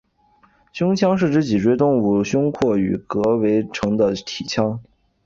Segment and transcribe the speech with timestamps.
[0.73, 4.81] 胸腔是指脊椎动物胸廓与膈围成的体腔。